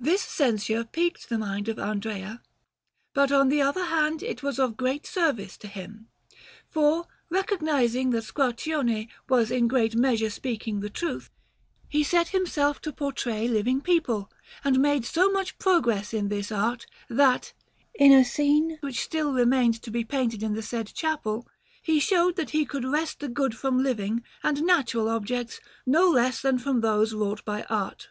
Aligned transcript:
This 0.00 0.22
censure 0.22 0.82
piqued 0.82 1.28
the 1.28 1.38
mind 1.38 1.68
of 1.68 1.78
Andrea; 1.78 2.42
but, 3.14 3.30
on 3.30 3.48
the 3.48 3.62
other 3.62 3.84
hand, 3.84 4.20
it 4.20 4.42
was 4.42 4.58
of 4.58 4.76
great 4.76 5.06
service 5.06 5.56
to 5.58 5.68
him, 5.68 6.08
for, 6.68 7.06
recognizing 7.30 8.10
that 8.10 8.24
Squarcione 8.24 9.06
was 9.28 9.52
in 9.52 9.68
great 9.68 9.94
measure 9.94 10.30
speaking 10.30 10.80
the 10.80 10.90
truth, 10.90 11.30
he 11.88 12.02
set 12.02 12.30
himself 12.30 12.80
to 12.80 12.92
portray 12.92 13.46
living 13.46 13.80
people, 13.80 14.32
and 14.64 14.80
made 14.82 15.04
so 15.04 15.30
much 15.30 15.56
progress 15.58 16.12
in 16.12 16.28
this 16.28 16.50
art, 16.50 16.86
that, 17.08 17.52
in 17.94 18.10
a 18.12 18.24
scene 18.24 18.78
which 18.80 19.00
still 19.04 19.32
remained 19.32 19.80
to 19.82 19.92
be 19.92 20.02
painted 20.02 20.42
in 20.42 20.54
the 20.54 20.60
said 20.62 20.88
chapel, 20.92 21.46
he 21.80 22.00
showed 22.00 22.34
that 22.34 22.50
he 22.50 22.64
could 22.66 22.84
wrest 22.84 23.20
the 23.20 23.28
good 23.28 23.56
from 23.56 23.80
living 23.80 24.24
and 24.42 24.64
natural 24.64 25.08
objects 25.08 25.60
no 25.86 26.10
less 26.10 26.42
than 26.42 26.58
from 26.58 26.80
those 26.80 27.14
wrought 27.14 27.44
by 27.44 27.62
art. 27.70 28.08